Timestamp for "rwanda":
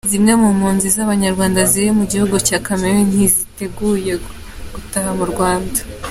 5.31-5.79